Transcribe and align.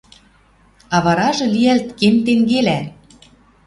А 0.95 0.97
варажы 1.05 1.45
лиӓлт 1.53 1.87
кен 1.99 2.15
тенгелӓ: 2.25 2.79